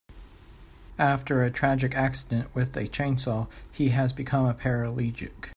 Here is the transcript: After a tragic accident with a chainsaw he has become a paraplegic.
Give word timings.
After 0.97 1.43
a 1.43 1.51
tragic 1.51 1.93
accident 1.93 2.55
with 2.55 2.75
a 2.75 2.87
chainsaw 2.87 3.47
he 3.71 3.89
has 3.89 4.11
become 4.13 4.47
a 4.47 4.53
paraplegic. 4.55 5.49